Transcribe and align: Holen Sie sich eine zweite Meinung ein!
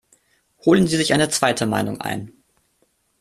Holen 0.65 0.87
Sie 0.87 0.97
sich 0.97 1.13
eine 1.13 1.29
zweite 1.29 1.67
Meinung 1.67 2.01
ein! 2.01 2.33